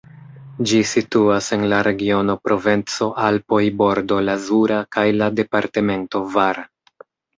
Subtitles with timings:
[0.69, 6.65] Ĝi situas en la regiono Provenco-Alpoj-Bordo Lazura kaj la departemento Var.